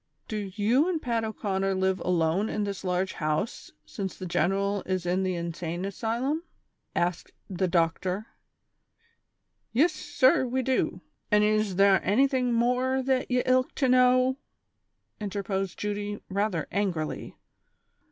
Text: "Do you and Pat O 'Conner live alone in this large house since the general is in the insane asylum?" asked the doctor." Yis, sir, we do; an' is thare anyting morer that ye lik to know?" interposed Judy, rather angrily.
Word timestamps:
"Do 0.27 0.51
you 0.55 0.89
and 0.89 0.99
Pat 0.99 1.23
O 1.23 1.31
'Conner 1.31 1.75
live 1.75 1.99
alone 1.99 2.49
in 2.49 2.63
this 2.63 2.83
large 2.83 3.13
house 3.13 3.71
since 3.85 4.17
the 4.17 4.25
general 4.25 4.81
is 4.87 5.05
in 5.05 5.21
the 5.21 5.35
insane 5.35 5.85
asylum?" 5.85 6.41
asked 6.95 7.33
the 7.47 7.67
doctor." 7.67 8.25
Yis, 9.73 9.93
sir, 9.93 10.47
we 10.47 10.63
do; 10.63 11.01
an' 11.29 11.43
is 11.43 11.73
thare 11.75 11.99
anyting 12.03 12.51
morer 12.51 13.03
that 13.03 13.29
ye 13.29 13.43
lik 13.43 13.75
to 13.75 13.87
know?" 13.87 14.37
interposed 15.21 15.77
Judy, 15.77 16.19
rather 16.29 16.67
angrily. 16.71 17.37